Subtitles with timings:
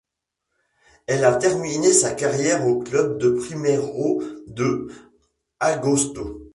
[1.05, 4.87] Elle a terminé sa carrière au club de Primeiro de
[5.59, 6.41] Agosto.